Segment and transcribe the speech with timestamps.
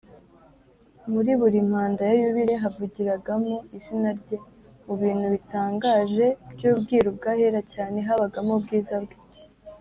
[1.11, 4.37] Muri buri mpanda ya yubile havugiragamo izina Rye.
[4.85, 9.17] Mu bintu bitangaje by’ubwiru bw’Ahera Cyane habagamo ubwiza Bwe.